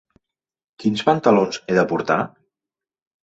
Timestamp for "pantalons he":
1.09-1.77